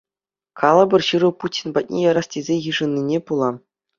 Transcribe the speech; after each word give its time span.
Калӑпӑр 0.61 1.01
ҫыру 1.07 1.29
Путин 1.43 1.67
патне 1.77 1.99
ярас 2.09 2.27
тесе 2.37 2.55
йышӑннине 2.71 3.19
пула. 3.29 3.51